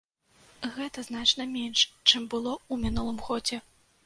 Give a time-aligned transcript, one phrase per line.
[0.77, 3.63] Гэта значна менш, чым было ў мінулым годзе.